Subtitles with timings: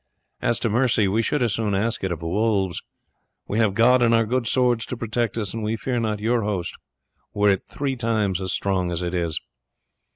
[0.41, 2.81] As to mercy, we should as soon ask it of wolves.
[3.47, 6.41] We have God and our good swords to protect us, and we fear not your
[6.41, 6.73] host
[7.35, 9.39] were it three times as strong as it is."